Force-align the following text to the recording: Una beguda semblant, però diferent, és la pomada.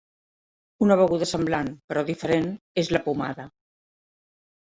Una 0.85 0.95
beguda 1.01 1.25
semblant, 1.31 1.69
però 1.91 2.03
diferent, 2.09 2.49
és 2.85 2.91
la 2.97 3.01
pomada. 3.09 3.45